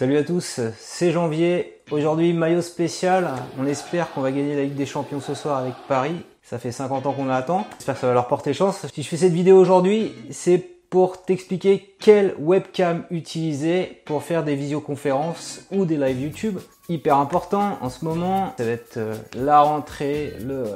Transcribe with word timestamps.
Salut 0.00 0.16
à 0.16 0.24
tous, 0.24 0.60
c'est 0.78 1.12
janvier. 1.12 1.82
Aujourd'hui, 1.90 2.32
maillot 2.32 2.62
spécial. 2.62 3.28
On 3.58 3.66
espère 3.66 4.10
qu'on 4.12 4.22
va 4.22 4.32
gagner 4.32 4.56
la 4.56 4.62
Ligue 4.62 4.74
des 4.74 4.86
Champions 4.86 5.20
ce 5.20 5.34
soir 5.34 5.58
avec 5.58 5.74
Paris. 5.88 6.24
Ça 6.42 6.58
fait 6.58 6.72
50 6.72 7.04
ans 7.04 7.12
qu'on 7.12 7.28
attend. 7.28 7.66
J'espère 7.76 7.96
que 7.96 8.00
ça 8.00 8.06
va 8.06 8.14
leur 8.14 8.26
porter 8.26 8.54
chance. 8.54 8.86
Si 8.94 9.02
je 9.02 9.08
fais 9.10 9.18
cette 9.18 9.34
vidéo 9.34 9.58
aujourd'hui, 9.58 10.12
c'est 10.30 10.56
pour 10.88 11.22
t'expliquer 11.22 11.94
quelle 12.00 12.34
webcam 12.38 13.04
utiliser 13.10 14.00
pour 14.06 14.22
faire 14.22 14.42
des 14.42 14.56
visioconférences 14.56 15.66
ou 15.70 15.84
des 15.84 15.98
live 15.98 16.18
YouTube. 16.18 16.58
Hyper 16.90 17.18
important 17.18 17.78
en 17.82 17.88
ce 17.88 18.04
moment, 18.04 18.52
ça 18.58 18.64
va 18.64 18.72
être 18.72 18.96
euh, 18.96 19.14
la 19.36 19.60
rentrée, 19.60 20.34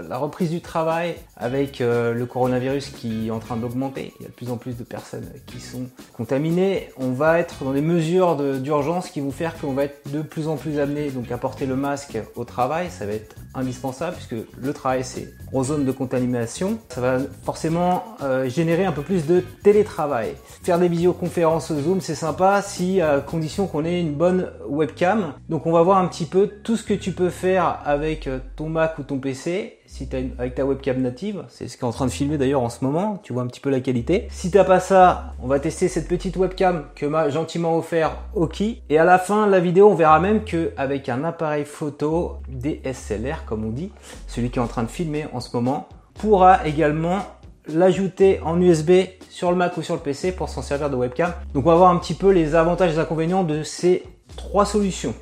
la 0.08 0.16
reprise 0.16 0.48
du 0.48 0.60
travail 0.60 1.16
avec 1.36 1.80
euh, 1.80 2.14
le 2.14 2.24
coronavirus 2.24 2.90
qui 2.90 3.26
est 3.26 3.30
en 3.32 3.40
train 3.40 3.56
d'augmenter. 3.56 4.12
Il 4.20 4.22
y 4.22 4.26
a 4.26 4.29
de 4.29 4.34
plus 4.34 4.50
en 4.50 4.56
plus 4.56 4.76
de 4.76 4.84
personnes 4.84 5.29
qui 5.46 5.58
sont 5.58 5.86
contaminées. 6.16 6.90
On 6.98 7.11
va 7.11 7.40
être 7.40 7.64
dans 7.64 7.72
des 7.72 7.80
mesures 7.80 8.36
d'urgence 8.61 9.11
qui 9.11 9.20
vont 9.20 9.32
faire 9.32 9.58
qu'on 9.58 9.72
va 9.72 9.84
être 9.84 10.08
de 10.12 10.22
plus 10.22 10.46
en 10.46 10.56
plus 10.56 10.79
amené 10.79 11.11
donc 11.11 11.32
à 11.32 11.36
porter 11.36 11.66
le 11.66 11.75
masque 11.75 12.17
au 12.36 12.44
travail. 12.44 12.90
Ça 12.90 13.06
va 13.06 13.14
être 13.14 13.34
indispensable 13.54 14.14
puisque 14.14 14.36
le 14.56 14.72
travail 14.72 15.03
c'est 15.03 15.34
en 15.53 15.64
zone 15.64 15.84
de 15.84 15.90
contamination. 15.90 16.78
Ça 16.90 17.00
va 17.00 17.18
forcément 17.42 18.04
euh, 18.22 18.48
générer 18.48 18.84
un 18.84 18.92
peu 18.92 19.03
plus 19.03 19.26
de 19.26 19.42
télétravail. 19.64 20.34
Faire 20.62 20.78
des 20.78 20.89
visioconférences 20.89 21.72
Zoom 21.72 22.00
c'est 22.00 22.14
sympa 22.14 22.62
si 22.62 23.00
à 23.00 23.18
condition 23.18 23.67
qu'on 23.67 23.84
ait 23.84 24.00
une 24.00 24.14
bonne 24.14 24.53
webcam. 24.68 25.32
Donc 25.48 25.67
on 25.67 25.72
va 25.72 25.82
voir 25.82 25.98
un 25.98 26.04
petit 26.07 26.26
peu 26.26 26.49
tout 26.63 26.76
ce 26.76 26.82
que 26.82 26.94
tu 26.94 27.13
peux 27.13 27.31
faire 27.31 27.81
avec 27.85 28.26
euh, 28.26 28.39
ton 28.57 28.68
Mac 28.68 28.99
ou 28.99 29.03
ton 29.03 29.18
PC. 29.18 29.79
Si 29.86 30.08
tu 30.08 30.17
avec 30.39 30.54
ta 30.54 30.64
webcam 30.64 31.00
native, 31.00 31.45
c'est 31.49 31.68
ce 31.68 31.76
qu'est 31.76 31.85
en 31.85 31.93
train 31.93 32.06
de 32.06 32.11
filmer 32.11 32.36
d'ailleurs 32.36 32.62
en 32.62 32.69
ce 32.69 32.84
moment, 32.84 33.20
tu 33.22 33.33
vois 33.33 33.42
un 33.42 33.47
petit 33.47 33.61
peu 33.61 33.70
la 33.70 33.81
qualité. 33.81 34.27
Si 34.31 34.50
t'as 34.50 34.64
pas 34.64 34.81
ça, 34.81 35.34
on 35.41 35.47
va 35.47 35.61
tester 35.61 35.89
cette 35.89 36.09
petite 36.09 36.36
webcam 36.36 36.86
que 36.97 37.06
m'a 37.06 37.28
gentiment 37.31 37.77
offert 37.77 38.17
Oki. 38.34 38.83
Et 38.89 38.98
à 38.98 39.05
la 39.05 39.19
fin 39.19 39.47
de 39.47 39.53
la 39.53 39.61
vidéo, 39.61 39.91
on 39.91 39.95
verra 39.95 40.19
même 40.19 40.45
que 40.45 40.72
avec 40.77 41.09
un 41.09 41.22
appareil 41.22 41.64
photo 41.64 42.39
DSLR 42.48 43.45
comme 43.47 43.65
on 43.65 43.71
dit, 43.71 43.93
celui 44.27 44.50
qui 44.50 44.59
est 44.59 44.62
en 44.62 44.67
train 44.67 44.83
de 44.83 44.91
filmer 44.91 45.27
en 45.33 45.41
ce 45.41 45.55
moment, 45.55 45.89
pourra 46.15 46.67
également 46.67 47.21
l'ajouter 47.67 48.41
en 48.45 48.61
USB 48.61 48.91
sur 49.31 49.50
le 49.50 49.56
Mac 49.56 49.77
ou 49.77 49.83
sur 49.83 49.95
le 49.95 50.00
PC 50.00 50.33
pour 50.33 50.48
s'en 50.48 50.62
servir 50.62 50.91
de 50.91 50.97
webcam. 50.97 51.33
Donc 51.55 51.67
on 51.67 51.71
va 51.71 51.77
voir 51.77 51.91
un 51.91 51.98
petit 51.98 52.15
peu 52.15 52.31
les 52.31 52.55
avantages 52.55 52.91
et 52.91 52.95
les 52.95 52.98
inconvénients 52.98 53.45
de 53.45 53.62
ces 53.62 54.05
trois 54.37 54.67
solutions. 54.67 55.15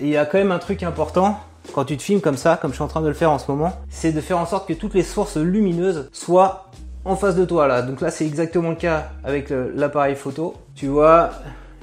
Il 0.00 0.08
y 0.08 0.16
a 0.16 0.24
quand 0.24 0.38
même 0.38 0.52
un 0.52 0.58
truc 0.58 0.82
important 0.82 1.38
quand 1.72 1.84
tu 1.84 1.96
te 1.96 2.02
filmes 2.02 2.20
comme 2.20 2.36
ça, 2.36 2.56
comme 2.56 2.70
je 2.70 2.76
suis 2.76 2.84
en 2.84 2.88
train 2.88 3.02
de 3.02 3.08
le 3.08 3.14
faire 3.14 3.30
en 3.30 3.38
ce 3.38 3.50
moment, 3.50 3.72
c'est 3.88 4.12
de 4.12 4.20
faire 4.20 4.38
en 4.38 4.46
sorte 4.46 4.68
que 4.68 4.72
toutes 4.72 4.94
les 4.94 5.02
sources 5.02 5.36
lumineuses 5.36 6.08
soient 6.12 6.70
en 7.04 7.16
face 7.16 7.36
de 7.36 7.44
toi 7.44 7.66
là. 7.68 7.82
Donc 7.82 8.00
là 8.00 8.10
c'est 8.10 8.26
exactement 8.26 8.70
le 8.70 8.76
cas 8.76 9.10
avec 9.24 9.52
l'appareil 9.74 10.16
photo. 10.16 10.54
Tu 10.74 10.86
vois, 10.86 11.30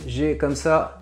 j'ai 0.07 0.37
comme 0.37 0.55
ça 0.55 0.99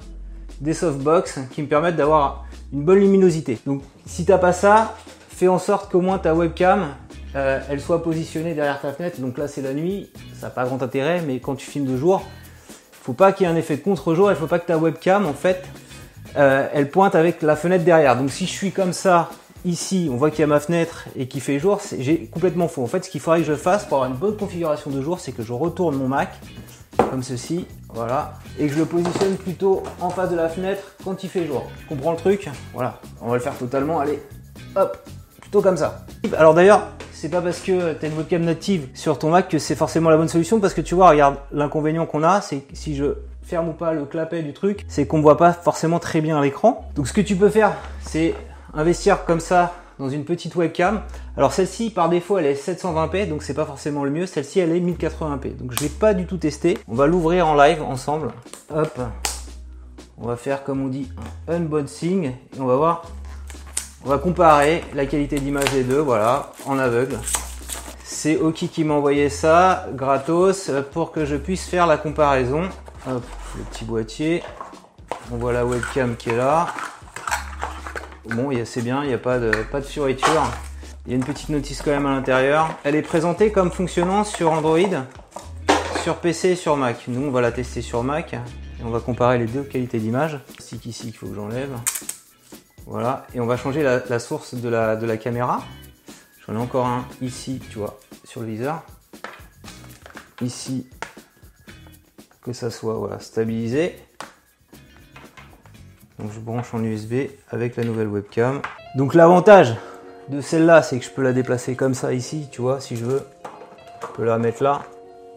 des 0.60 0.74
softbox 0.74 1.40
qui 1.52 1.62
me 1.62 1.68
permettent 1.68 1.96
d'avoir 1.96 2.46
une 2.74 2.84
bonne 2.84 3.00
luminosité. 3.00 3.60
Donc 3.66 3.82
si 4.06 4.26
t'as 4.26 4.38
pas 4.38 4.52
ça, 4.54 4.96
fais 5.30 5.48
en 5.48 5.60
sorte 5.60 5.92
qu'au 5.92 6.02
moins 6.02 6.18
ta 6.18 6.34
webcam 6.34 6.88
euh, 7.36 7.60
elle 7.70 7.80
soit 7.80 8.04
positionnée 8.04 8.54
derrière 8.56 8.82
ta 8.82 8.92
fenêtre. 8.92 9.22
Donc 9.22 9.38
là 9.38 9.48
c'est 9.48 9.62
la 9.62 9.74
nuit, 9.74 10.10
ça 10.34 10.48
n'a 10.48 10.52
pas 10.52 10.66
grand 10.66 10.82
intérêt, 10.84 11.22
mais 11.22 11.40
quand 11.40 11.56
tu 11.56 11.66
filmes 11.66 11.86
de 11.86 11.96
jour, 11.96 12.24
faut 12.92 13.14
pas 13.14 13.32
qu'il 13.32 13.48
y 13.48 13.50
ait 13.50 13.54
un 13.54 13.56
effet 13.56 13.78
de 13.78 13.82
contre-jour, 13.82 14.32
il 14.32 14.36
faut 14.36 14.48
pas 14.48 14.60
que 14.60 14.68
ta 14.68 14.78
webcam 14.78 15.26
en 15.26 15.34
fait 15.34 15.64
euh, 16.38 16.68
elle 16.74 16.90
pointe 16.90 17.16
avec 17.16 17.42
la 17.42 17.56
fenêtre 17.56 17.84
derrière. 17.84 18.18
Donc 18.18 18.30
si 18.30 18.46
je 18.46 18.52
suis 18.52 18.72
comme 18.72 18.94
ça, 18.94 19.30
ici, 19.66 20.10
on 20.12 20.16
voit 20.16 20.30
qu'il 20.32 20.42
y 20.42 20.44
a 20.44 20.48
ma 20.48 20.60
fenêtre 20.60 21.06
et 21.16 21.28
qu'il 21.28 21.42
fait 21.42 21.60
jour, 21.60 21.82
j'ai 21.98 22.26
complètement 22.28 22.68
faux. 22.68 22.84
En 22.84 22.88
fait, 22.88 23.06
ce 23.06 23.10
qu'il 23.10 23.22
faudrait 23.22 23.40
que 23.40 23.46
je 23.46 23.56
fasse 23.56 23.86
pour 23.86 23.98
avoir 23.98 24.12
une 24.12 24.18
bonne 24.18 24.38
configuration 24.38 24.92
de 24.92 25.02
jour, 25.02 25.20
c'est 25.20 25.32
que 25.32 25.44
je 25.44 25.54
retourne 25.54 25.96
mon 25.96 26.08
Mac, 26.08 26.40
comme 27.10 27.24
ceci, 27.24 27.66
voilà, 27.94 28.34
et 28.58 28.68
que 28.68 28.74
je 28.74 28.80
le 28.80 28.86
positionne 28.86 29.36
plutôt 29.36 29.84
en 30.00 30.10
face 30.10 30.30
de 30.30 30.36
la 30.36 30.50
fenêtre 30.50 30.84
quand 31.04 31.24
il 31.24 31.30
fait 31.30 31.46
jour. 31.46 31.70
Tu 31.80 31.86
comprends 31.88 32.12
le 32.12 32.18
truc 32.18 32.50
Voilà, 32.74 33.00
on 33.22 33.30
va 33.30 33.36
le 33.36 33.42
faire 33.42 33.58
totalement, 33.58 34.00
allez, 34.00 34.22
hop, 34.76 34.98
plutôt 35.42 35.62
comme 35.62 35.78
ça. 35.78 36.06
Alors 36.38 36.54
d'ailleurs, 36.54 36.88
c'est 37.12 37.30
pas 37.30 37.42
parce 37.42 37.60
que 37.60 37.94
tu 37.94 38.06
as 38.06 38.10
une 38.10 38.18
webcam 38.18 38.44
native 38.44 38.88
sur 38.94 39.20
ton 39.20 39.30
Mac 39.30 39.50
que 39.50 39.60
c'est 39.60 39.76
forcément 39.76 40.10
la 40.10 40.18
bonne 40.18 40.30
solution, 40.30 40.60
parce 40.60 40.74
que 40.74 40.82
tu 40.82 40.96
vois, 40.96 41.10
regarde, 41.10 41.36
l'inconvénient 41.52 42.06
qu'on 42.06 42.24
a, 42.24 42.42
c'est 42.42 42.60
que 42.60 42.76
si 42.76 42.96
je 42.96 43.16
ferme 43.50 43.70
ou 43.70 43.74
pas 43.74 43.94
le 43.94 44.06
clapet 44.06 44.44
du 44.44 44.54
truc, 44.54 44.86
c'est 44.88 45.08
qu'on 45.08 45.22
voit 45.22 45.38
pas 45.38 45.54
forcément 45.54 45.98
très 45.98 46.22
bien 46.22 46.40
l'écran. 46.40 46.88
Donc 46.96 47.08
ce 47.08 47.14
que 47.14 47.22
tu 47.22 47.36
peux 47.36 47.50
faire, 47.50 47.74
c'est 48.02 48.36
investir 48.76 49.26
comme 49.26 49.40
ça 49.40 49.74
dans 49.98 50.08
une 50.08 50.24
petite 50.24 50.56
webcam. 50.56 51.02
Alors 51.36 51.52
celle-ci 51.52 51.90
par 51.90 52.10
défaut 52.10 52.38
elle 52.38 52.46
est 52.46 52.54
720p 52.54 53.28
donc 53.28 53.42
c'est 53.42 53.56
pas 53.56 53.66
forcément 53.66 54.04
le 54.04 54.12
mieux. 54.12 54.28
Celle-ci 54.28 54.60
elle 54.60 54.72
est 54.72 54.80
1080p 54.80 55.58
donc 55.58 55.74
je 55.74 55.80
l'ai 55.80 55.90
pas 55.90 56.14
du 56.14 56.28
tout 56.28 56.38
testé. 56.38 56.78
On 56.88 56.94
va 56.94 57.08
l'ouvrir 57.08 57.48
en 57.48 57.56
live 57.56 57.82
ensemble. 57.82 58.30
Hop, 58.72 59.00
on 60.20 60.28
va 60.28 60.36
faire 60.36 60.64
comme 60.64 60.86
on 60.86 60.88
dit 60.88 61.12
un 61.48 61.56
unboxing 61.56 62.26
et 62.26 62.60
on 62.60 62.66
va 62.66 62.76
voir. 62.76 63.02
On 64.06 64.10
va 64.10 64.20
comparer 64.20 64.84
la 64.94 65.08
qualité 65.08 65.40
d'image 65.40 65.72
des 65.72 65.84
deux, 65.84 66.00
voilà, 66.00 66.54
en 66.68 66.78
aveugle. 66.78 67.18
C'est 68.04 68.38
Oki 68.38 68.70
qui 68.70 68.84
m'a 68.84 68.94
envoyé 68.94 69.30
ça 69.30 69.88
gratos 69.94 70.72
pour 70.94 71.12
que 71.12 71.26
je 71.26 71.36
puisse 71.36 71.68
faire 71.68 71.88
la 71.88 71.98
comparaison. 71.98 72.62
Hop, 73.08 73.24
le 73.58 73.64
petit 73.64 73.86
boîtier. 73.86 74.44
On 75.32 75.38
voit 75.38 75.54
la 75.54 75.66
webcam 75.66 76.16
qui 76.16 76.30
est 76.30 76.38
là. 76.38 76.68
Bon, 78.26 78.52
c'est 78.66 78.82
bien, 78.82 79.04
il 79.04 79.08
n'y 79.08 79.14
a 79.14 79.20
pas 79.20 79.40
de, 79.40 79.52
pas 79.72 79.80
de 79.80 79.86
fioriture. 79.86 80.44
Il 81.06 81.12
y 81.12 81.14
a 81.14 81.18
une 81.18 81.24
petite 81.24 81.50
notice 81.50 81.82
quand 81.82 81.92
même 81.92 82.06
à 82.06 82.12
l'intérieur. 82.12 82.70
Elle 82.84 82.96
est 82.96 83.02
présentée 83.02 83.52
comme 83.52 83.72
fonctionnant 83.72 84.24
sur 84.24 84.52
Android, 84.52 84.80
sur 86.04 86.18
PC 86.18 86.50
et 86.50 86.56
sur 86.56 86.78
Mac. 86.78 87.06
Nous, 87.08 87.28
on 87.28 87.32
va 87.32 87.42
la 87.42 87.52
tester 87.52 87.82
sur 87.82 88.04
Mac 88.04 88.34
et 88.34 88.84
on 88.84 88.90
va 88.90 89.00
comparer 89.00 89.40
les 89.40 89.46
deux 89.46 89.64
qualités 89.64 90.00
d'image. 90.00 90.40
Stick 90.60 90.86
ici 90.86 91.04
qu'il 91.04 91.16
faut 91.16 91.28
que 91.28 91.36
j'enlève. 91.36 91.72
Voilà, 92.86 93.28
et 93.34 93.40
on 93.40 93.46
va 93.46 93.56
changer 93.56 93.84
la, 93.84 94.20
source 94.20 94.56
de 94.56 94.70
la, 94.70 94.96
de 94.96 95.06
la 95.06 95.18
caméra. 95.18 95.64
J'en 96.46 96.56
ai 96.56 96.58
encore 96.58 96.88
un 96.88 97.06
ici, 97.22 97.62
tu 97.72 97.78
vois, 97.78 98.00
sur 98.24 98.42
le 98.42 98.48
viseur. 98.48 98.84
Ici, 100.42 100.88
que 102.42 102.54
ça 102.54 102.70
soit 102.70 102.96
voilà, 102.96 103.20
stabilisé. 103.20 103.96
Donc 106.18 106.32
je 106.34 106.40
branche 106.40 106.74
en 106.74 106.84
USB 106.84 107.30
avec 107.50 107.76
la 107.78 107.84
nouvelle 107.84 108.08
webcam. 108.08 108.62
Donc 108.96 109.14
l'avantage 109.14 109.76
de 110.30 110.42
celle-là, 110.42 110.82
c'est 110.82 111.00
que 111.00 111.06
je 111.06 111.10
peux 111.10 111.22
la 111.22 111.34
déplacer 111.34 111.76
comme 111.76 111.94
ça 111.94 112.14
ici, 112.14 112.48
tu 112.52 112.62
vois, 112.62 112.80
si 112.80 112.96
je 112.96 113.06
veux. 113.06 113.24
Je 114.02 114.08
peux 114.16 114.26
la 114.26 114.38
mettre 114.38 114.64
là. 114.64 114.82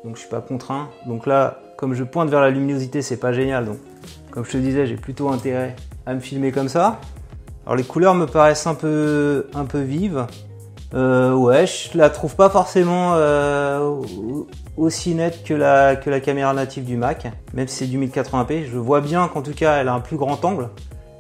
Donc 0.04 0.16
je 0.16 0.20
suis 0.20 0.28
pas 0.28 0.40
contraint. 0.40 0.88
Donc 1.06 1.26
là, 1.26 1.60
comme 1.76 1.94
je 1.94 2.04
pointe 2.04 2.28
vers 2.28 2.40
la 2.40 2.50
luminosité, 2.50 3.02
c'est 3.02 3.16
pas 3.16 3.32
génial. 3.32 3.66
Donc 3.66 3.78
comme 4.30 4.44
je 4.44 4.52
te 4.52 4.56
disais, 4.56 4.86
j'ai 4.86 4.96
plutôt 4.96 5.28
intérêt 5.28 5.76
à 6.06 6.14
me 6.14 6.20
filmer 6.20 6.52
comme 6.52 6.69
ça. 6.69 7.00
Alors 7.64 7.76
les 7.76 7.84
couleurs 7.84 8.14
me 8.14 8.26
paraissent 8.26 8.66
un 8.66 8.74
peu, 8.74 9.46
un 9.54 9.64
peu 9.64 9.80
vives. 9.80 10.26
Euh, 10.94 11.32
ouais, 11.32 11.66
je 11.66 11.97
la 11.97 12.10
trouve 12.10 12.36
pas 12.36 12.50
forcément 12.50 13.12
euh, 13.14 14.03
aussi 14.76 15.14
nette 15.14 15.42
que 15.42 15.54
la, 15.54 15.97
que 15.97 16.10
la 16.10 16.20
caméra 16.20 16.53
native 16.53 16.84
du 16.84 16.97
Mac, 16.97 17.28
même 17.54 17.66
si 17.66 17.76
c'est 17.76 17.86
du 17.86 17.98
1080p. 17.98 18.66
Je 18.70 18.76
vois 18.76 19.00
bien 19.00 19.28
qu'en 19.28 19.42
tout 19.42 19.54
cas 19.54 19.76
elle 19.76 19.88
a 19.88 19.94
un 19.94 20.00
plus 20.00 20.16
grand 20.16 20.44
angle, 20.44 20.69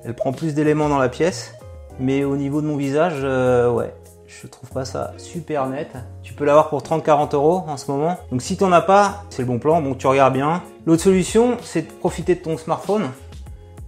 elle 0.04 0.14
prend 0.14 0.32
plus 0.32 0.54
d'éléments 0.54 0.88
dans 0.88 0.98
la 0.98 1.08
pièce, 1.08 1.54
mais 1.98 2.24
au 2.24 2.36
niveau 2.36 2.60
de 2.60 2.66
mon 2.66 2.76
visage, 2.76 3.20
euh, 3.22 3.70
ouais, 3.70 3.94
je 4.26 4.46
trouve 4.46 4.68
pas 4.70 4.84
ça 4.84 5.12
super 5.16 5.66
net. 5.66 5.88
Tu 6.22 6.34
peux 6.34 6.44
l'avoir 6.44 6.68
pour 6.68 6.82
30-40 6.82 7.34
euros 7.34 7.64
en 7.66 7.76
ce 7.78 7.90
moment. 7.90 8.18
Donc 8.30 8.42
si 8.42 8.56
t'en 8.56 8.72
as 8.72 8.82
pas, 8.82 9.24
c'est 9.30 9.42
le 9.42 9.48
bon 9.48 9.58
plan, 9.58 9.80
donc 9.80 9.98
tu 9.98 10.06
regardes 10.06 10.34
bien. 10.34 10.62
L'autre 10.84 11.02
solution, 11.02 11.56
c'est 11.62 11.82
de 11.82 11.92
profiter 11.92 12.34
de 12.34 12.40
ton 12.40 12.58
smartphone. 12.58 13.08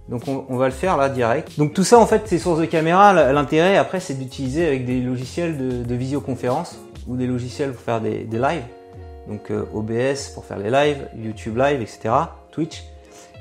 Donc 0.09 0.27
on, 0.27 0.55
va 0.57 0.65
le 0.65 0.71
faire 0.71 0.97
là 0.97 1.09
direct. 1.09 1.57
Donc 1.57 1.73
tout 1.73 1.83
ça 1.83 1.97
en 1.97 2.05
fait, 2.05 2.27
ces 2.27 2.37
sources 2.37 2.59
de 2.59 2.65
caméra, 2.65 3.31
l'intérêt 3.33 3.77
après 3.77 3.99
c'est 3.99 4.13
d'utiliser 4.13 4.67
avec 4.67 4.85
des 4.85 5.01
logiciels 5.01 5.85
de, 5.85 5.95
visioconférence 5.95 6.79
ou 7.07 7.15
des 7.17 7.25
logiciels 7.25 7.71
pour 7.71 7.81
faire 7.81 8.01
des, 8.01 8.23
des 8.23 8.37
lives 8.37 8.63
donc 9.27 9.51
euh, 9.51 9.65
OBS 9.73 10.29
pour 10.33 10.45
faire 10.45 10.57
les 10.57 10.69
lives, 10.69 11.07
YouTube 11.17 11.57
Live, 11.57 11.81
etc. 11.81 12.13
Twitch. 12.51 12.83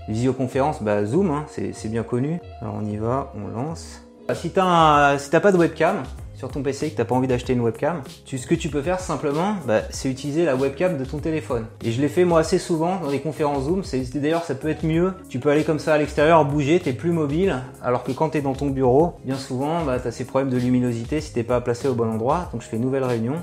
Les 0.09 0.15
visioconférences, 0.15 0.83
bah, 0.83 1.05
Zoom, 1.05 1.31
hein, 1.31 1.47
c'est 1.49 1.89
bien 1.89 2.03
connu. 2.03 2.41
Alors 2.61 2.75
on 2.81 2.85
y 2.85 2.97
va, 2.97 3.33
on 3.35 3.49
lance. 3.49 4.03
Si 4.35 4.51
t'as 4.51 5.19
si 5.19 5.31
pas 5.31 5.53
de 5.53 5.57
webcam 5.57 6.03
sur 6.35 6.51
ton 6.51 6.63
PC 6.63 6.87
et 6.87 6.91
que 6.91 6.97
t'as 6.97 7.05
pas 7.05 7.15
envie 7.15 7.29
d'acheter 7.29 7.53
une 7.53 7.61
webcam, 7.61 8.03
ce 8.25 8.47
que 8.47 8.55
tu 8.55 8.69
peux 8.69 8.83
faire 8.83 9.01
simplement, 9.01 9.57
bah, 9.67 9.83
c'est 9.91 10.11
utiliser 10.11 10.45
la 10.45 10.57
webcam 10.57 10.99
de 10.99 11.05
ton 11.05 11.19
téléphone. 11.19 11.67
Et 11.85 11.93
je 11.93 12.01
l'ai 12.01 12.09
fait 12.09 12.25
moi 12.25 12.41
assez 12.41 12.59
souvent 12.59 13.01
dans 13.01 13.11
les 13.11 13.21
conférences 13.21 13.65
Zoom. 13.65 13.83
D'ailleurs, 14.15 14.45
ça 14.45 14.55
peut 14.55 14.69
être 14.69 14.85
mieux. 14.85 15.15
Tu 15.29 15.39
peux 15.39 15.51
aller 15.51 15.65
comme 15.65 15.79
ça 15.79 15.95
à 15.95 15.99
l'extérieur, 15.99 16.45
bouger, 16.45 16.81
t'es 16.81 16.93
plus 16.93 17.13
mobile. 17.13 17.63
Alors 17.83 18.05
que 18.05 18.13
quand 18.13 18.31
t'es 18.31 18.41
dans 18.41 18.55
ton 18.55 18.71
bureau, 18.71 19.15
bien 19.25 19.37
souvent, 19.37 19.85
bah, 19.85 19.99
t'as 19.99 20.11
ces 20.11 20.25
problèmes 20.25 20.51
de 20.51 20.59
luminosité 20.59 21.21
si 21.21 21.33
t'es 21.33 21.45
pas 21.45 21.61
placé 21.61 21.89
au 21.89 21.95
bon 21.95 22.11
endroit. 22.11 22.49
Donc 22.53 22.63
je 22.63 22.69
fais 22.69 22.77
une 22.77 22.83
nouvelle 22.83 23.05
réunion. 23.05 23.37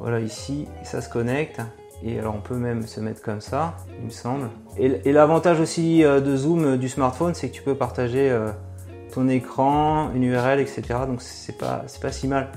Voilà 0.00 0.20
ici, 0.20 0.66
ça 0.84 1.00
se 1.00 1.08
connecte. 1.08 1.60
Et 2.04 2.18
alors 2.18 2.36
on 2.36 2.40
peut 2.40 2.56
même 2.56 2.86
se 2.86 3.00
mettre 3.00 3.20
comme 3.22 3.40
ça, 3.40 3.76
il 3.98 4.06
me 4.06 4.10
semble. 4.10 4.48
Et, 4.78 5.12
l'avantage 5.12 5.58
aussi 5.58 6.04
euh, 6.04 6.20
de 6.20 6.36
Zoom 6.36 6.64
euh, 6.64 6.76
du 6.76 6.88
smartphone, 6.88 7.34
c'est 7.34 7.48
que 7.48 7.54
tu 7.54 7.62
peux 7.62 7.74
partager 7.74 8.30
euh, 8.30 8.52
écran, 9.26 10.10
une 10.14 10.22
URL, 10.22 10.60
etc. 10.60 10.82
Donc 11.06 11.22
c'est 11.22 11.58
pas, 11.58 11.84
pas 12.00 12.12
si 12.12 12.28
mal. 12.28 12.48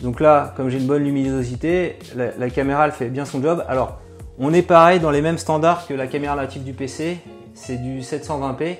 Donc 0.00 0.20
là, 0.20 0.54
comme 0.56 0.70
j'ai 0.70 0.78
une 0.78 0.86
bonne 0.86 1.04
luminosité, 1.04 1.98
la, 2.16 2.50
caméra 2.50 2.86
elle 2.86 2.92
fait 2.92 3.08
bien 3.08 3.24
son 3.24 3.42
job. 3.42 3.64
Alors 3.68 4.00
on 4.38 4.54
est 4.54 4.62
pareil 4.62 5.00
dans 5.00 5.10
les 5.10 5.20
mêmes 5.20 5.38
standards 5.38 5.86
que 5.86 5.94
la 5.94 6.06
caméra 6.06 6.34
native 6.34 6.64
du 6.64 6.72
PC, 6.72 7.18
c'est 7.54 7.76
du 7.76 8.00
720p. 8.00 8.78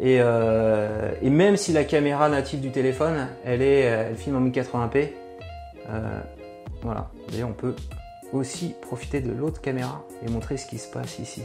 Et, 0.00 0.18
euh, 0.20 1.12
et, 1.22 1.30
même 1.30 1.56
si 1.56 1.72
la 1.72 1.84
caméra 1.84 2.28
native 2.28 2.60
du 2.60 2.70
téléphone, 2.70 3.28
elle, 3.44 3.62
est, 3.62 3.80
elle 3.80 4.16
filme 4.16 4.36
en 4.36 4.40
1080p, 4.40 5.10
euh, 5.90 6.20
voilà. 6.82 7.08
Et 7.36 7.44
on 7.44 7.52
peut 7.52 7.74
aussi 8.32 8.74
profiter 8.80 9.20
de 9.20 9.30
l'autre 9.30 9.60
caméra 9.60 10.02
et 10.26 10.30
montrer 10.30 10.56
ce 10.56 10.66
qui 10.66 10.78
se 10.78 10.90
passe 10.90 11.18
ici. 11.18 11.42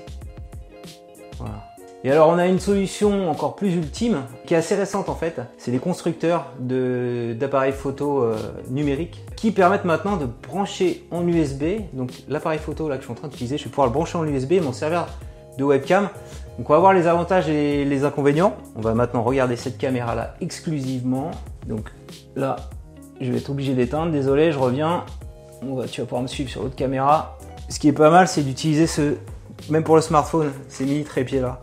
Voilà. 1.37 1.63
Et 2.07 2.09
alors 2.09 2.29
on 2.29 2.37
a 2.37 2.47
une 2.47 2.61
solution 2.61 3.29
encore 3.29 3.57
plus 3.57 3.75
ultime, 3.75 4.19
qui 4.45 4.53
est 4.53 4.57
assez 4.57 4.75
récente 4.75 5.09
en 5.09 5.15
fait. 5.15 5.41
C'est 5.57 5.71
les 5.71 5.77
constructeurs 5.77 6.45
d'appareils 6.57 7.73
photo 7.73 8.23
euh, 8.23 8.37
numériques 8.69 9.25
qui 9.35 9.51
permettent 9.51 9.83
maintenant 9.83 10.15
de 10.15 10.25
brancher 10.25 11.05
en 11.11 11.27
USB. 11.27 11.81
Donc 11.91 12.11
l'appareil 12.29 12.59
photo 12.59 12.87
là 12.87 12.95
que 12.95 13.01
je 13.01 13.07
suis 13.07 13.11
en 13.11 13.15
train 13.15 13.27
d'utiliser, 13.27 13.57
je 13.57 13.65
vais 13.65 13.69
pouvoir 13.69 13.87
le 13.87 13.91
brancher 13.91 14.17
en 14.17 14.25
USB 14.25 14.53
et 14.53 14.61
m'en 14.61 14.71
servir 14.71 15.05
de 15.57 15.65
webcam. 15.65 16.07
Donc 16.57 16.69
on 16.69 16.73
va 16.73 16.79
voir 16.79 16.93
les 16.93 17.07
avantages 17.07 17.49
et 17.49 17.83
les 17.83 18.05
inconvénients. 18.05 18.55
On 18.77 18.81
va 18.81 18.93
maintenant 18.93 19.21
regarder 19.21 19.57
cette 19.57 19.77
caméra 19.77 20.15
là 20.15 20.35
exclusivement. 20.39 21.31
Donc 21.67 21.91
là, 22.37 22.55
je 23.19 23.29
vais 23.29 23.39
être 23.39 23.49
obligé 23.49 23.73
d'éteindre. 23.73 24.13
Désolé, 24.13 24.53
je 24.53 24.59
reviens. 24.59 25.03
On 25.61 25.75
va, 25.75 25.87
tu 25.87 25.99
vas 25.99 26.07
pouvoir 26.07 26.21
me 26.21 26.27
suivre 26.27 26.49
sur 26.49 26.63
l'autre 26.63 26.77
caméra. 26.77 27.37
Ce 27.67 27.79
qui 27.79 27.89
est 27.89 27.91
pas 27.91 28.11
mal, 28.11 28.29
c'est 28.29 28.43
d'utiliser 28.43 28.87
ce, 28.87 29.15
même 29.69 29.83
pour 29.83 29.97
le 29.97 30.01
smartphone, 30.01 30.53
ces 30.69 30.85
mini 30.85 31.03
trépieds 31.03 31.41
là. 31.41 31.59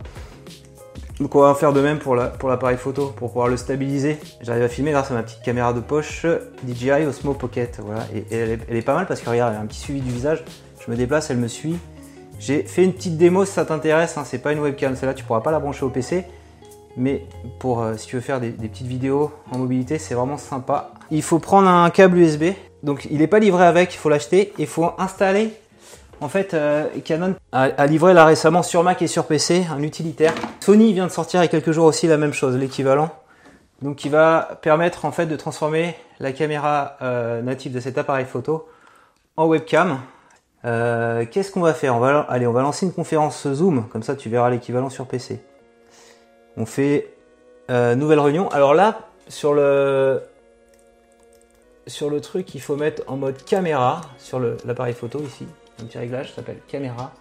Donc 1.19 1.33
on 1.35 1.41
va 1.41 1.55
faire 1.55 1.71
de 1.71 1.79
même 1.79 1.99
pour 1.99 2.15
l'appareil 2.15 2.77
photo, 2.77 3.13
pour 3.15 3.29
pouvoir 3.29 3.47
le 3.47 3.55
stabiliser. 3.55 4.17
J'arrive 4.41 4.63
à 4.63 4.67
filmer 4.67 4.91
grâce 4.91 5.11
à 5.11 5.13
ma 5.13 5.23
petite 5.23 5.41
caméra 5.41 5.71
de 5.71 5.79
poche 5.79 6.25
DJI 6.67 7.05
Osmo 7.07 7.33
Pocket. 7.33 7.79
Voilà, 7.81 8.05
et, 8.13 8.25
elle, 8.31 8.59
est, 8.69 8.81
pas 8.81 8.95
mal 8.95 9.07
parce 9.07 9.21
que 9.21 9.29
regarde, 9.29 9.53
elle 9.53 9.59
a 9.59 9.63
un 9.63 9.65
petit 9.65 9.79
suivi 9.79 10.01
du 10.01 10.11
visage. 10.11 10.43
Je 10.85 10.91
me 10.91 10.97
déplace, 10.97 11.29
elle 11.29 11.37
me 11.37 11.47
suit. 11.47 11.77
J'ai 12.37 12.63
fait 12.63 12.83
une 12.83 12.91
petite 12.91 13.17
démo 13.17 13.45
si 13.45 13.53
ça 13.53 13.63
t'intéresse, 13.63 14.17
hein. 14.17 14.23
c'est 14.25 14.39
pas 14.39 14.51
une 14.51 14.59
webcam, 14.59 14.95
celle-là 14.97 15.13
tu 15.13 15.23
pourras 15.23 15.39
pas 15.39 15.51
la 15.51 15.59
brancher 15.59 15.85
au 15.85 15.89
PC. 15.89 16.25
Mais 16.97 17.25
pour 17.59 17.81
euh, 17.81 17.95
si 17.95 18.07
tu 18.07 18.17
veux 18.17 18.21
faire 18.21 18.41
des, 18.41 18.49
petites 18.49 18.87
vidéos 18.87 19.31
en 19.51 19.57
mobilité, 19.57 19.97
c'est 19.97 20.15
vraiment 20.15 20.37
sympa. 20.37 20.91
Il 21.11 21.21
faut 21.23 21.39
prendre 21.39 21.69
un 21.69 21.89
câble 21.91 22.17
USB. 22.17 22.51
Donc 22.83 23.07
il 23.09 23.19
n'est 23.19 23.27
pas 23.27 23.39
livré 23.39 23.65
avec, 23.65 23.93
il 23.93 23.97
faut 23.97 24.09
l'acheter. 24.09 24.53
Il 24.57 24.67
faut 24.67 24.91
installer 24.97 25.53
en 26.21 26.29
fait, 26.29 26.53
euh, 26.53 26.87
Canon 27.03 27.35
a, 27.51 27.87
livré 27.87 28.13
là 28.13 28.25
récemment 28.25 28.63
sur 28.63 28.83
Mac 28.83 29.01
et 29.01 29.07
sur 29.07 29.25
PC 29.25 29.65
un 29.71 29.81
utilitaire. 29.83 30.33
Sony 30.59 30.93
vient 30.93 31.07
de 31.07 31.11
sortir 31.11 31.41
il 31.41 31.43
y 31.43 31.45
a 31.45 31.49
quelques 31.49 31.71
jours 31.71 31.85
aussi 31.85 32.07
la 32.07 32.17
même 32.17 32.33
chose, 32.33 32.55
l'équivalent. 32.55 33.09
Donc 33.81 33.97
qui 33.97 34.09
va 34.09 34.57
permettre 34.61 35.05
en 35.05 35.11
fait 35.11 35.25
de 35.25 35.35
transformer 35.35 35.95
la 36.19 36.31
caméra 36.31 36.97
euh, 37.01 37.41
native 37.41 37.73
de 37.73 37.79
cet 37.79 37.97
appareil 37.97 38.25
photo 38.25 38.67
en 39.35 39.47
webcam. 39.47 39.99
Euh, 40.63 41.25
qu'est-ce 41.29 41.51
qu'on 41.51 41.61
va 41.61 41.73
faire? 41.73 41.95
On 41.95 41.99
va, 41.99 42.21
Allez, 42.21 42.47
on 42.47 42.53
va 42.53 42.61
lancer 42.61 42.85
une 42.85 42.93
conférence 42.93 43.47
Zoom, 43.51 43.87
comme 43.89 44.01
ça 44.01 44.15
tu 44.15 44.29
verras 44.29 44.49
l'équivalent 44.49 44.89
sur 44.89 45.05
PC. 45.07 45.41
On 46.57 46.65
fait 46.65 47.11
nouvelle 47.69 48.19
réunion. 48.19 48.47
Alors 48.49 48.73
là, 48.73 48.99
sur 49.27 49.53
le, 49.53 50.21
sur 51.87 52.09
le 52.09 52.21
truc, 52.21 52.55
il 52.55 52.61
faut 52.61 52.77
mettre 52.77 53.03
en 53.07 53.17
mode 53.17 53.43
caméra 53.43 54.01
sur 54.17 54.39
l'appareil 54.39 54.93
photo 54.93 55.19
ici 55.19 55.45
un 55.81 55.85
petit 55.85 55.97
réglage 55.97 56.29
qui 56.29 56.35
s'appelle 56.35 56.59
caméra. 56.67 57.13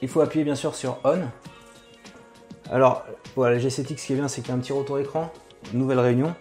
Il 0.00 0.08
faut 0.08 0.20
appuyer 0.20 0.44
bien 0.44 0.54
sûr 0.54 0.74
sur 0.74 0.98
on. 1.04 1.20
Alors 2.70 3.04
voilà, 3.36 3.56
le 3.56 3.62
G7X 3.62 3.98
ce 3.98 4.06
qui 4.06 4.12
est 4.12 4.16
bien 4.16 4.28
c'est 4.28 4.40
qu'il 4.40 4.50
y 4.50 4.52
a 4.52 4.56
un 4.56 4.60
petit 4.60 4.72
retour 4.72 4.98
écran, 4.98 5.30
nouvelle 5.72 6.00
réunion. 6.00 6.34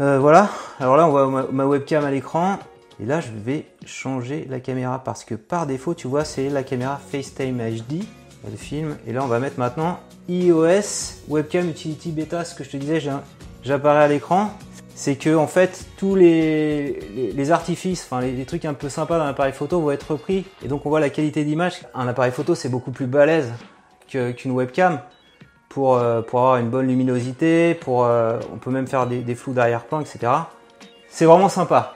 Euh, 0.00 0.18
voilà, 0.18 0.48
alors 0.78 0.96
là 0.96 1.06
on 1.06 1.10
voit 1.10 1.50
ma, 1.50 1.64
webcam 1.66 2.04
à 2.04 2.10
l'écran. 2.10 2.58
Et 3.00 3.06
là 3.06 3.20
je 3.20 3.30
vais 3.32 3.66
changer 3.86 4.46
la 4.48 4.60
caméra 4.60 5.02
parce 5.02 5.24
que 5.24 5.34
par 5.34 5.66
défaut 5.66 5.94
tu 5.94 6.08
vois 6.08 6.24
c'est 6.24 6.48
la 6.48 6.62
caméra 6.62 6.98
FaceTime 6.98 7.58
HD. 7.58 8.04
Le 8.48 8.56
film. 8.56 8.96
Et 9.06 9.12
là 9.12 9.24
on 9.24 9.26
va 9.26 9.40
mettre 9.40 9.58
maintenant 9.58 9.98
iOS 10.28 11.24
Webcam 11.28 11.68
Utility 11.68 12.12
Beta, 12.12 12.44
ce 12.44 12.54
que 12.54 12.62
je 12.62 12.70
te 12.70 12.76
disais, 12.76 13.02
j'apparais 13.62 14.04
à 14.04 14.08
l'écran 14.08 14.52
c'est 14.98 15.14
que 15.14 15.36
en 15.36 15.46
fait 15.46 15.86
tous 15.96 16.16
les, 16.16 17.52
artifices, 17.52 18.02
enfin 18.02 18.20
les, 18.20 18.44
trucs 18.44 18.64
un 18.64 18.74
peu 18.74 18.88
sympas 18.88 19.16
d'un 19.16 19.28
appareil 19.28 19.52
photo 19.52 19.80
vont 19.80 19.92
être 19.92 20.10
repris 20.10 20.44
et 20.64 20.66
donc 20.66 20.86
on 20.86 20.88
voit 20.88 20.98
la 20.98 21.08
qualité 21.08 21.44
d'image. 21.44 21.82
Un 21.94 22.08
appareil 22.08 22.32
photo 22.32 22.56
c'est 22.56 22.68
beaucoup 22.68 22.90
plus 22.90 23.06
balèze 23.06 23.52
qu'une 24.08 24.50
webcam 24.50 24.98
pour, 25.68 25.94
euh, 25.94 26.20
pour 26.20 26.40
avoir 26.40 26.56
une 26.56 26.68
bonne 26.68 26.88
luminosité, 26.88 27.74
pour 27.74 28.06
euh, 28.06 28.40
on 28.52 28.56
peut 28.56 28.72
même 28.72 28.88
faire 28.88 29.06
des, 29.06 29.34
flous 29.36 29.52
d'arrière-plan, 29.52 30.00
etc. 30.00 30.32
C'est 31.08 31.26
vraiment 31.26 31.48
sympa. 31.48 31.94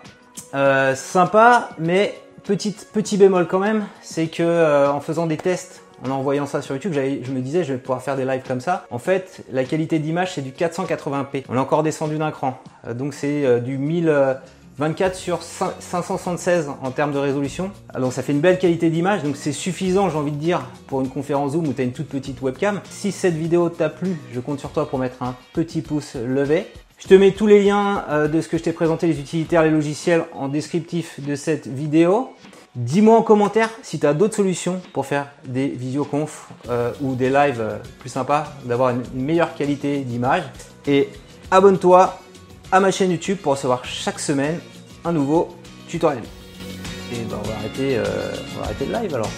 Euh, 0.55 0.94
sympa, 0.94 1.70
mais 1.81 2.16
petit, 2.44 2.76
petit 2.93 3.16
bémol 3.16 3.48
quand 3.48 3.58
même, 3.58 3.84
c'est 4.00 4.28
que 4.28 4.87
en 4.88 5.00
faisant 5.00 5.26
des 5.26 5.38
tests 5.38 5.82
en 6.04 6.10
envoyant 6.10 6.46
ça 6.46 6.62
sur 6.62 6.75
YouTube, 6.75 6.93
je 6.94 7.32
me 7.32 7.40
disais, 7.40 7.64
je 7.64 7.72
vais 7.72 7.78
pouvoir 7.78 8.02
faire 8.02 8.16
des 8.16 8.25
lives 8.25 8.43
comme 8.46 8.60
ça. 8.60 8.87
En 8.90 8.99
fait, 8.99 9.44
la 9.52 9.64
qualité 9.64 9.99
d'image, 9.99 10.34
c'est 10.34 10.43
du 10.43 10.50
480p. 10.50 11.44
On 11.49 11.54
est 11.54 11.58
encore 11.58 11.82
descendu 11.82 12.19
d'un 12.19 12.31
cran. 12.31 12.58
Euh, 12.87 12.94
donc 12.94 13.14
c'est 13.14 13.44
euh, 13.44 13.60
du 13.60 13.78
1024 13.78 15.14
sur 15.14 15.43
576 15.43 16.70
en 16.82 16.90
termes 16.90 17.12
de 17.12 17.19
résolution. 17.19 17.70
Ah, 17.94 17.99
ça 18.10 18.22
fait 18.22 18.32
une 18.32 18.40
belle 18.40 18.58
qualité 18.58 18.90
d'image, 18.90 19.22
donc 19.22 19.37
c'est 19.37 19.52
suffisant, 19.52 20.10
j'ai 20.10 20.19
envie 20.19 20.32
de 20.32 20.37
dire, 20.37 20.62
pour 20.88 21.00
une 21.00 21.08
conférence 21.08 21.52
Zoom 21.52 21.69
où 21.69 21.72
tu 21.72 21.81
as 21.81 21.84
une 21.84 21.93
toute 21.93 22.08
petite 22.08 22.43
webcam. 22.43 22.81
Si 22.90 23.12
cette 23.12 23.34
vidéo 23.34 23.69
t'a 23.69 23.88
plu, 23.88 24.16
je 24.32 24.40
compte 24.40 24.58
sur 24.58 24.70
toi 24.70 24.88
pour 24.88 24.98
mettre 24.98 25.22
un 25.22 25.37
petit 25.52 25.82
pouce 25.82 26.16
levé. 26.16 26.66
Je 26.98 27.08
te 27.08 27.14
mets 27.14 27.32
tous 27.32 27.48
les 27.48 27.62
liens 27.62 28.05
euh, 28.10 28.28
de 28.28 28.40
ce 28.40 28.48
que 28.48 28.58
je 28.58 28.62
t'ai 28.62 28.72
présenté, 28.72 29.08
les 29.08 29.19
utilitaires, 29.19 29.62
les 29.62 29.70
logiciels, 29.70 30.25
en 30.34 30.48
descriptif 30.48 31.19
de 31.19 31.34
cette 31.34 31.66
vidéo. 31.66 32.31
Dis-moi 32.74 33.19
en 33.19 33.22
commentaire 33.22 33.69
si 33.82 34.00
tu 34.00 34.06
as 34.06 34.14
d'autres 34.14 34.34
solutions 34.34 34.80
pour 34.94 35.04
faire 35.04 35.28
des 35.44 35.69
visioconf 35.69 36.48
euh, 36.70 36.90
ou 37.02 37.14
des 37.14 37.28
lives 37.28 37.60
euh, 37.60 37.76
plus 37.98 38.08
sympas, 38.08 38.46
d'avoir 38.64 38.90
une 38.90 39.02
meilleure 39.12 39.54
qualité 39.54 40.00
d'image. 40.00 40.44
Et 40.86 41.10
abonne-toi 41.50 42.19
à 42.70 42.80
ma 42.80 42.90
chaîne 42.90 43.10
YouTube 43.10 43.36
pour 43.42 43.52
recevoir 43.52 43.84
chaque 43.84 44.19
semaine 44.19 44.58
un 45.04 45.12
nouveau 45.12 45.54
tutoriel. 45.86 46.24
Et 47.12 47.16
ben, 47.28 47.36
on, 47.44 47.46
va 47.46 47.56
arrêter, 47.56 47.98
euh, 47.98 48.32
le 48.80 49.00
live 49.02 49.14
alors. 49.14 49.28